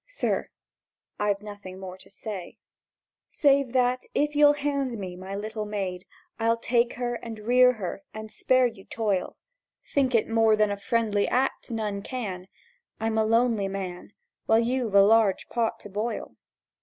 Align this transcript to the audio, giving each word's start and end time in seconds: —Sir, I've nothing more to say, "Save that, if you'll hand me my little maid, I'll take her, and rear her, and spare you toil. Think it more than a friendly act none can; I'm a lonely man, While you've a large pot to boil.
—Sir, 0.07 0.49
I've 1.19 1.43
nothing 1.43 1.77
more 1.77 1.95
to 1.99 2.09
say, 2.09 2.57
"Save 3.27 3.71
that, 3.73 4.01
if 4.15 4.35
you'll 4.35 4.53
hand 4.53 4.97
me 4.97 5.15
my 5.15 5.35
little 5.35 5.67
maid, 5.67 6.07
I'll 6.39 6.57
take 6.57 6.93
her, 6.93 7.13
and 7.13 7.37
rear 7.37 7.73
her, 7.73 8.01
and 8.11 8.31
spare 8.31 8.65
you 8.65 8.83
toil. 8.83 9.37
Think 9.93 10.15
it 10.15 10.27
more 10.27 10.55
than 10.55 10.71
a 10.71 10.75
friendly 10.77 11.27
act 11.27 11.69
none 11.69 12.01
can; 12.01 12.47
I'm 12.99 13.19
a 13.19 13.23
lonely 13.25 13.67
man, 13.67 14.13
While 14.47 14.57
you've 14.61 14.95
a 14.95 15.03
large 15.03 15.47
pot 15.49 15.79
to 15.81 15.89
boil. 15.91 16.35